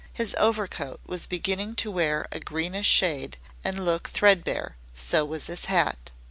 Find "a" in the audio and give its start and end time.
2.31-2.39